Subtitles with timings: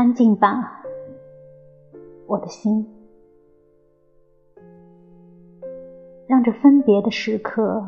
[0.00, 0.80] 安静吧，
[2.26, 2.88] 我的心，
[6.26, 7.86] 让这分别的时刻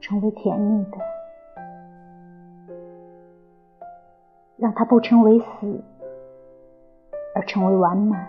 [0.00, 0.96] 成为甜蜜的，
[4.56, 5.84] 让它不成为死，
[7.34, 8.26] 而成为完满，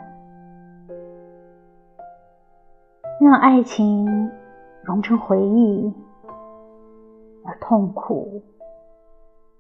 [3.22, 4.30] 让爱情
[4.84, 5.94] 融成回忆，
[7.46, 8.44] 而痛苦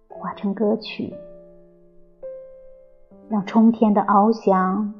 [0.09, 1.15] 化成歌曲。
[3.31, 4.93] 让冲天的翱翔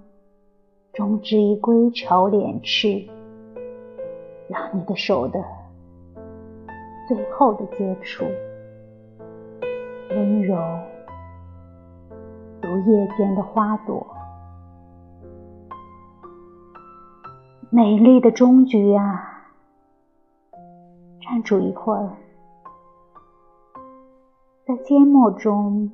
[0.93, 3.05] 终止于归巢敛翅，
[4.47, 5.43] 让你的手的
[7.09, 8.23] 最后的接触
[10.11, 10.55] 温柔
[12.61, 14.07] 如夜间的花朵，
[17.69, 19.49] 美丽的终局啊！
[21.19, 22.11] 站住一会儿，
[24.65, 25.91] 在缄默中。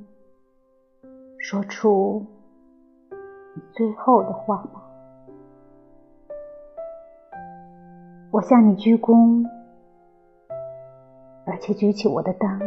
[1.50, 2.26] 说出
[3.56, 4.84] 你最后的话吧。
[8.32, 9.46] 我向你鞠躬，
[11.46, 12.60] 而且举起我的灯，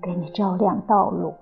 [0.00, 1.34] 给你照亮道路。